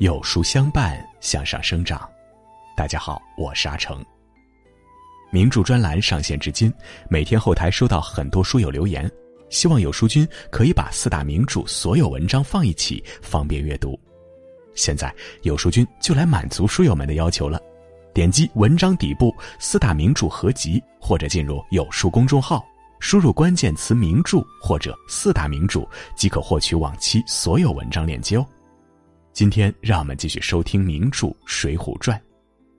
[0.00, 2.08] 有书相伴，向上生长。
[2.74, 4.02] 大家好，我是阿成。
[5.30, 6.72] 名著专栏上线至今，
[7.10, 9.10] 每天后台收到很多书友留言，
[9.50, 14.00] 希望有书君可以把四大名著所有文章放一起，方便阅读。
[14.74, 17.60] 现在有书君就来满足书友们的要求了，
[18.14, 22.64] 点击文章底部四大名著合集，或者进入有书公众号。
[23.00, 28.46] 输入关键词“名著”或者“四大名著”，即可获取往期所有文章链接哦。
[29.32, 32.18] 今天让我们继续收听名著《水浒传》，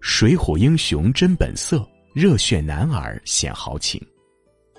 [0.00, 4.00] 水浒英雄真本色，热血男儿显豪情。《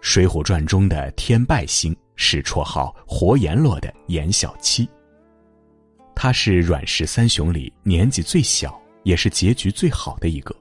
[0.00, 4.86] 水浒传》中的天拜星是绰号“活阎罗”的阎小七，
[6.14, 10.54] 他是阮氏三雄里年纪最小，也是结局最好的一个。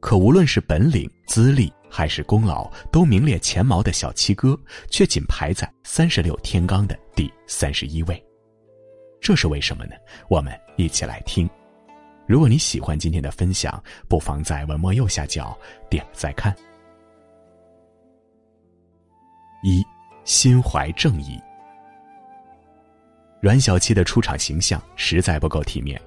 [0.00, 8.22] 可无论是本领、资历，还是功劳都名列前茅的小七哥，却仅排在三十六天罡的第三十一位。
[9.26, 9.96] 这是为什么呢？
[10.28, 11.50] 我们一起来听。
[12.28, 15.58] 如果你喜欢今天的分享，不妨在文末右下角
[15.90, 16.54] 点再看。
[19.64, 19.84] 一，
[20.22, 21.40] 心怀正义。
[23.40, 26.00] 阮小七的出场形象实在不够体面，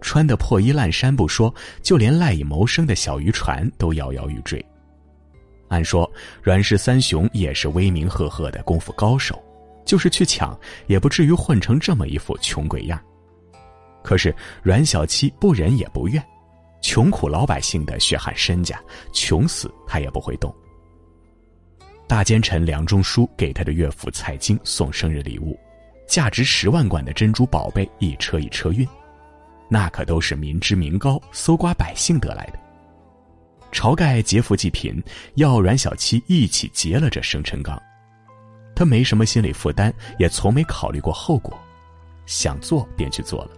[0.00, 4.60] 穿的破衣烂衫不说，就连赖以谋生的小渔船都摇摇欲坠。
[5.68, 6.10] 按说
[6.42, 9.40] 阮氏三雄也是威名赫赫的功夫高手，
[9.84, 13.00] 就是去抢也不至于混成这么一副穷鬼样。
[14.02, 16.22] 可是阮小七不忍也不愿，
[16.82, 18.78] 穷苦老百姓的血汗身家，
[19.12, 20.54] 穷死他也不会动。
[22.06, 25.58] 大奸臣梁中书给他的岳父蔡京送生日礼物，
[26.06, 28.86] 价值十万贯的珍珠宝贝一车一车运，
[29.70, 32.58] 那可都是民脂民膏搜刮百姓得来的。
[33.72, 35.02] 晁盖劫富济贫，
[35.36, 37.80] 要阮小七一起劫了这生辰纲。
[38.74, 41.58] 他没什么心理负担，也从没考虑过后果，
[42.26, 43.50] 想做便去做了。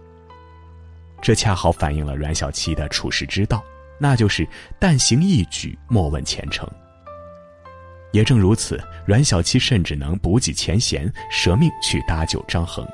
[1.21, 3.63] 这恰好反映了阮小七的处世之道，
[3.97, 4.47] 那就是
[4.79, 6.69] 但行一举，莫问前程。
[8.11, 12.87] 也正如此，阮小七甚至能不计前嫌，舍命去搭救张衡。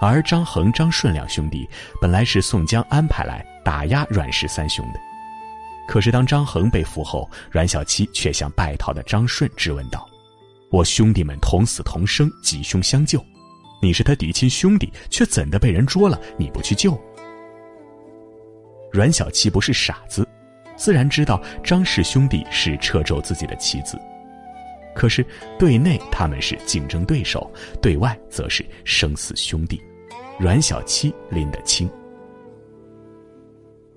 [0.00, 1.66] 而张衡、张顺两兄弟
[2.00, 5.00] 本来是宋江安排来打压阮氏三雄的。
[5.88, 10.06] 可是，当张衡被俘后，阮小七却向败逃的张顺质问道
[10.76, 13.18] ：“我兄弟们同死同生，吉凶相救，
[13.80, 16.20] 你是他嫡亲兄弟，却怎的被人捉了？
[16.36, 16.92] 你不去救？”
[18.92, 20.28] 阮小七不是傻子，
[20.76, 23.98] 自然知道张氏兄弟是掣肘自己的棋子。
[24.94, 25.24] 可是，
[25.58, 27.50] 对内他们是竞争对手，
[27.80, 29.80] 对外则是生死兄弟，
[30.38, 31.88] 阮小七拎得清。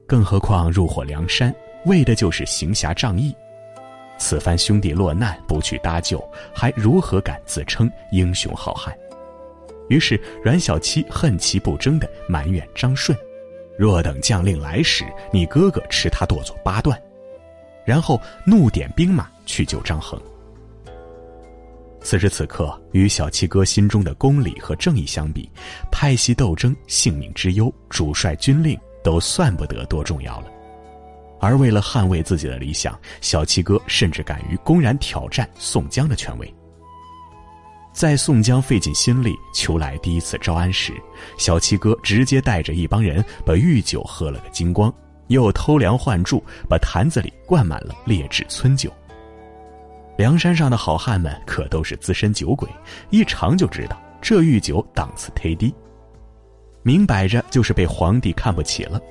[0.07, 1.53] 更何况入伙梁山。
[1.85, 3.33] 为的就是行侠仗义，
[4.19, 8.95] 此番兄弟落难不去搭救，还如何敢自称英雄好汉？
[9.87, 13.17] 于是阮小七恨其不争的埋怨张顺
[13.75, 17.01] ：“若等将令来时，你哥哥吃他剁作八段。”
[17.85, 20.21] 然后怒点兵马去救张衡。
[22.01, 25.49] 此时此刻，与小七哥心中的公理和正义相比，
[25.91, 30.45] 派系斗争、性命之忧、主帅军令都算不得多重要了。
[31.39, 36.53] 而为了捍卫自己的理想，小七哥甚至敢于公然挑战宋江的权威。
[37.91, 40.93] 在宋江费尽心力求来第一次招安时，
[41.37, 44.93] 小七哥直接带着一帮人把御酒喝了个精光，
[45.27, 48.91] 又偷梁换柱，把坛子里灌满了劣质村酒。
[50.17, 52.69] 梁山上的好汉们可都是资深酒鬼，
[53.09, 55.73] 一尝就知道这御酒档次忒低，
[56.83, 59.01] 明摆着就是被皇帝看不起了。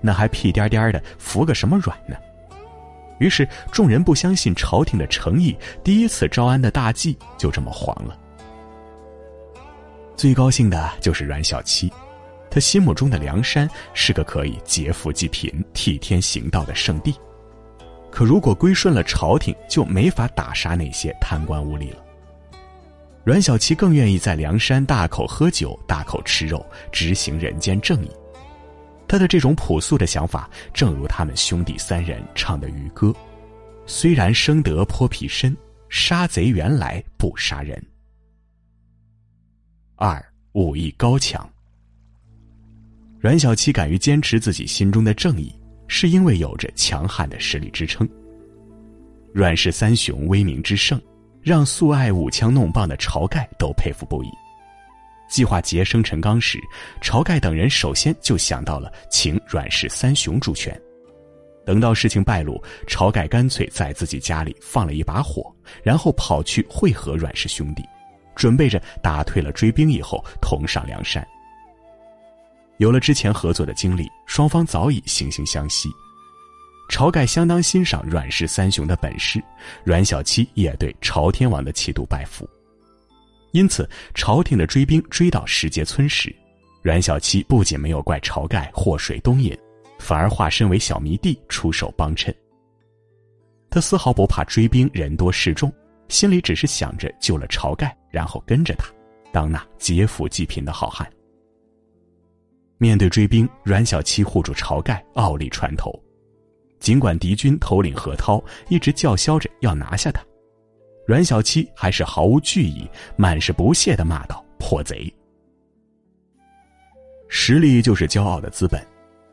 [0.00, 2.16] 那还屁颠颠的服个什么软呢？
[3.18, 8.16] 于是众人不相信朝廷的诚意，第一次招安的大计就这么黄了。
[10.16, 11.92] 最高兴的就是阮小七，
[12.50, 17.14] 他心目中的梁山是个可以劫富济贫、替天行道的圣地。
[18.10, 21.98] 可如果归顺了朝廷，就没法打杀那些贪官污吏了。
[23.24, 28.10] 阮小七更愿意在梁山大口喝酒、大口吃肉，执行人间正义。
[29.08, 33.12] 他的这种朴素的想法，正如他们兄弟三人唱的渔歌
[33.86, 35.56] ：“虽然生得泼皮身，
[35.88, 37.82] 杀贼原来不杀人。”
[39.96, 40.22] 二
[40.52, 41.48] 武艺高强。
[43.18, 45.52] 阮小七敢于坚持自己心中的正义，
[45.88, 48.08] 是因为有着强悍的实力支撑。
[49.32, 51.00] 阮氏三雄威名之盛，
[51.42, 54.28] 让素爱舞枪弄棒的晁盖都佩服不已。
[55.28, 56.58] 计划劫生辰纲时，
[57.00, 60.80] 晁盖等人首先就想到了请阮氏三雄助拳。
[61.66, 67.84] 等到事情败露，晁盖干脆在自己家里放了一把火，然后跑去会合阮氏兄弟，
[68.34, 71.26] 准备着打退了追兵以后，同上梁山。
[72.78, 75.90] 有了之前合作的经历，双方早已惺惺相惜。
[76.88, 79.42] 晁盖相当欣赏阮氏三雄的本事，
[79.84, 82.48] 阮小七也对朝天王的气度拜服。
[83.52, 86.34] 因此，朝廷的追兵追到石碣村时，
[86.82, 89.56] 阮小七不仅没有怪晁盖祸水东引，
[89.98, 92.34] 反而化身为小迷弟出手帮衬。
[93.70, 95.72] 他丝毫不怕追兵人多势众，
[96.08, 98.86] 心里只是想着救了晁盖，然后跟着他，
[99.32, 101.06] 当那劫富济贫的好汉。
[102.78, 105.92] 面对追兵，阮小七护住晁盖，傲立船头。
[106.78, 110.22] 尽管敌军头领何涛一直叫嚣着要拿下他，
[111.08, 115.10] 阮小七还是毫无惧意，满是不屑的骂道：“破贼！”
[117.30, 118.86] 实力就是骄傲的资本。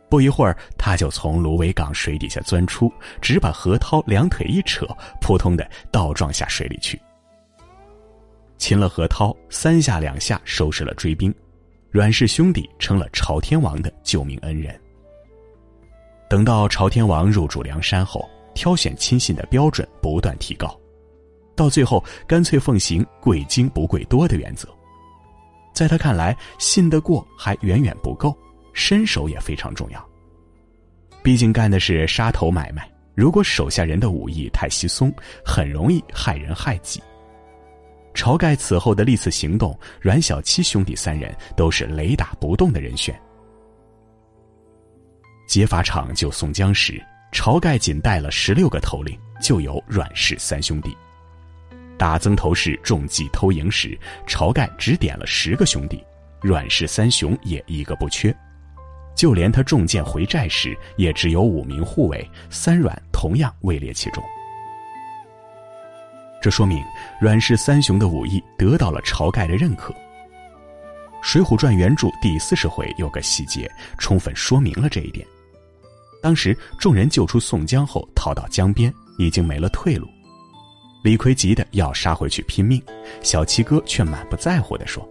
[0.10, 2.90] 不一会儿，他就从芦苇港水底下钻出，
[3.22, 4.88] 只把何涛两腿一扯，
[5.20, 6.98] 扑通的倒撞下水里去。
[8.58, 11.34] 擒了何涛，三下两下收拾了追兵。
[11.92, 14.80] 阮氏兄弟成了朝天王的救命恩人。
[16.30, 20.74] 等到朝天王入主梁山后，挑选亲信的标准不断提高，
[21.56, 24.68] 到最后干脆奉行贵精不贵多的原则。
[25.74, 28.34] 在他看来，信得过还远远不够，
[28.74, 30.10] 身手也非常重要。
[31.22, 35.14] 毕竟干的是杀头买卖，如果手下人的武艺太稀松，
[35.44, 37.02] 很容易害人害己。
[38.14, 43.20] 晁盖此后的历次行动，阮小七兄弟三人都是雷打不动的人选。
[45.48, 47.04] 劫法场救宋江时，
[47.34, 50.92] 晁盖仅带了十六个头领，就有阮氏三兄弟；
[51.98, 53.98] 打曾头市中计偷营时，
[54.28, 56.04] 晁盖只点了十个兄弟，
[56.42, 58.36] 阮氏三雄也一个不缺。
[59.16, 64.22] 就连他中箭回寨时，也只有五名护卫，三阮同样位列其中。
[66.42, 66.84] 这说明
[67.20, 69.94] 阮氏三雄的武艺得到了晁盖的认可。
[71.22, 75.26] 《水浒传》原著第四十回有个细节，充分说明了这一点。
[76.22, 80.08] 当时众人救出宋江后，逃到江边，已经没了退路。
[81.06, 82.82] 李逵急得要杀回去拼命，
[83.22, 85.08] 小七哥却满不在乎地说：“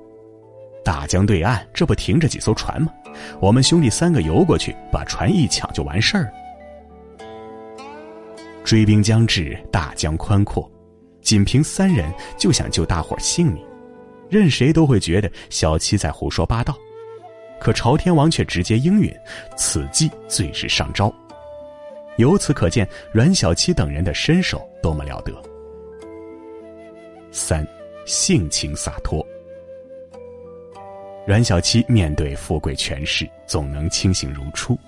[0.85, 2.93] 大江对岸这不停着几艘船吗？
[3.41, 6.31] 我们兄弟三个游过去，把船一抢就完事儿了。”
[8.67, 10.69] 追兵将至，大江宽阔。
[11.23, 13.65] 仅凭三人就想救大伙性命，
[14.29, 16.77] 任谁都会觉得小七在胡说八道。
[17.61, 19.15] 可朝天王却直接应允，
[19.57, 21.15] 此计最是上招。
[22.17, 25.33] 由此可见，阮小七等人的身手多么了得。
[27.35, 27.67] 三，
[28.07, 29.27] 性情洒脱。
[31.27, 34.79] 阮小七面对富贵权势，总能清醒如初。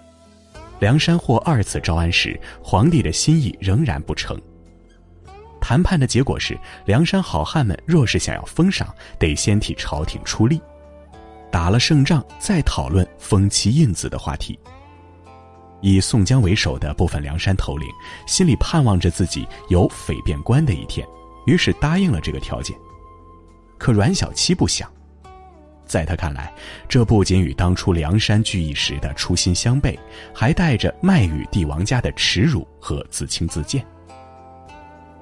[0.79, 4.41] 梁山获二次招安时，皇帝的心意仍然不成。
[5.61, 10.61] 谈判的结果是，梁山好汉们若是想要封赏，得先替朝廷出力，
[11.51, 14.57] 打了胜仗再讨论封其印子的话题。
[15.81, 17.89] 以宋江为首的部分梁山头领
[18.25, 21.05] 心里盼望着自己有匪变官的一天，
[21.47, 22.77] 于是答应了这个条件。
[23.79, 24.91] 可阮小七不想，
[25.87, 26.53] 在他看来，
[26.89, 29.99] 这不仅与当初梁山聚义时的初心相悖，
[30.35, 33.85] 还带着卖与帝王家的耻辱和自轻自贱。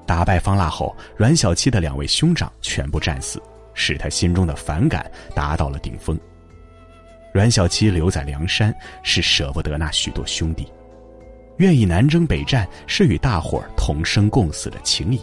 [0.07, 3.43] 打败方腊后，阮小七的两位兄长全部战死，
[3.75, 6.19] 使他心中的反感达到了顶峰。
[7.33, 10.71] 阮小七留在梁山是舍不得那许多兄弟，
[11.57, 15.21] 愿意南征北战是与大伙儿同生共死的情谊。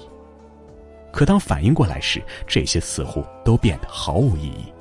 [1.11, 4.73] 可当反应过来时，这些似乎都变得毫无意义。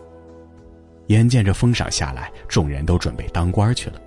[1.09, 4.01] 眼见着封赏下来，众人都准备当官去了，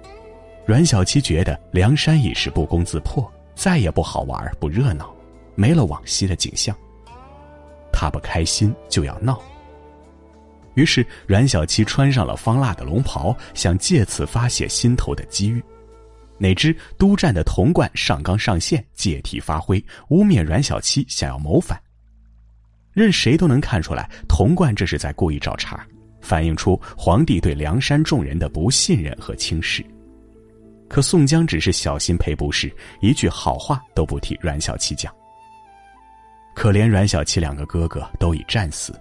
[0.65, 5.13] 阮小七觉得梁山已是不攻自破，再也不好玩不热闹。
[5.55, 6.75] 没了往昔的景象，
[7.91, 9.39] 他不开心就要闹。
[10.73, 15.61] 于是阮小七穿上了方腊的龙袍，想借此发泄心头的积郁。
[16.39, 19.77] 哪知督战的童贯上纲上线，借题发挥，
[20.09, 21.79] 污蔑阮小七想要谋反。
[22.93, 25.85] 任谁都能看出来，童贯这是在故意找茬，
[26.21, 29.83] 反映出皇帝对梁山众人的不信任和轻视。
[30.87, 32.71] 可宋江只是小心赔不是，
[33.01, 35.11] 一句好话都不替阮小七讲。
[36.55, 38.93] 可怜阮小七两个哥哥都已战死，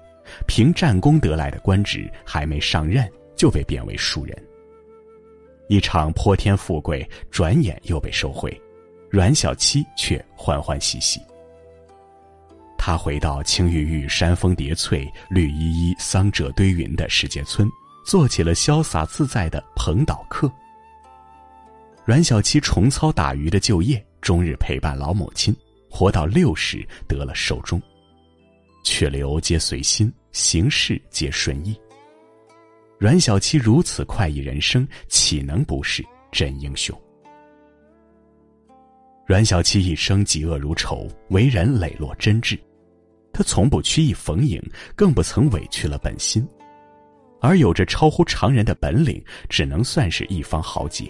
[0.46, 3.06] 凭战功得来的官职还没上任
[3.37, 4.34] 就被贬为庶人。
[5.68, 8.58] 一场泼天富贵转眼又被收回，
[9.11, 11.20] 阮小七却欢欢喜喜。
[12.84, 17.70] 他回到青玉玉山峰叠翠、绿依依桑者堆云的世界村，
[18.04, 20.50] 做起了潇洒自在的蓬岛客。
[22.04, 25.54] 阮小七重操打鱼的旧业，终日陪伴老母亲。
[25.88, 27.80] 活到六十得了寿终，
[28.82, 31.80] 去留皆随心，行事皆顺意。
[32.98, 37.00] 阮小七如此快意人生，岂能不是真英雄？
[39.24, 42.58] 阮小七一生嫉恶如仇，为人磊落真挚，
[43.32, 44.62] 他从不曲意逢迎，
[44.94, 46.46] 更不曾委屈了本心，
[47.40, 51.06] 而有着超乎常人的本领，只能算是一方豪杰。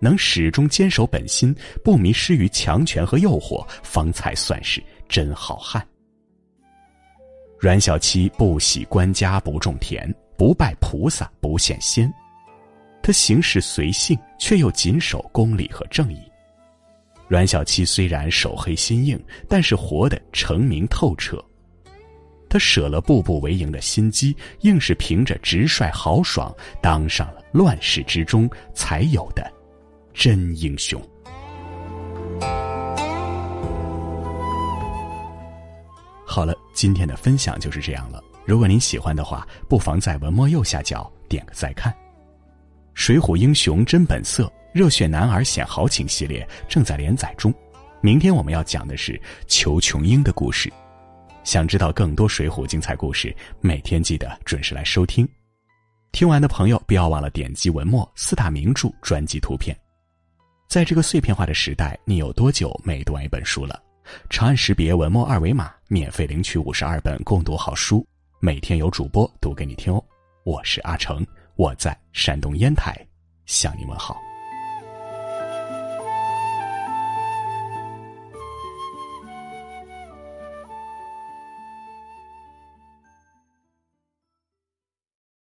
[0.00, 1.54] 能始终坚守本心，
[1.84, 5.86] 不迷失于强权和诱惑，方才算是真好汉。
[7.58, 10.10] 阮小七不喜官家，不种田。
[10.38, 12.10] 不拜菩萨，不羡仙，
[13.02, 16.22] 他行事随性，却又谨守公理和正义。
[17.30, 19.16] 阮小七虽然手黑心硬，
[19.48, 21.40] 但是活得澄明透彻。
[22.48, 29.48] 他舍了步步为营的心机，硬是凭着直率豪爽，当上了乱世之中才有的
[30.12, 31.00] 真英雄。
[36.26, 38.20] 好了，今天的分享就是这样了。
[38.44, 41.92] 如果您喜欢的话，不妨在文末右下角点个再看。
[42.92, 47.52] 《水浒英雄真本色：热血男儿显豪情》系列正在连载中，
[48.00, 50.72] 明天我们要讲的是裘琼英的故事。
[51.42, 55.28] 想知道更多水浒精彩故事，每天记得准时来收听。
[56.12, 59.76] 听完的朋友不要忘了点击文末四大名著专辑图片。
[60.68, 63.80] 在这个碎片化的时代，你有多久没读完一本书了？
[64.28, 68.06] 长按识别文末二维码，免费领取五十二本共读好书。
[68.38, 70.04] 每天有主播读给你听哦，
[70.44, 72.94] 我是阿成，我在山东烟台
[73.46, 74.16] 向你问好。